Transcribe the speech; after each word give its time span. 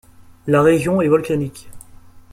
La 0.47 0.63
région 0.63 0.99
est 1.01 1.07
volcanique. 1.07 1.69